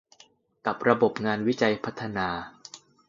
[0.65, 2.27] กับระบบงานวิจัยพัฒนา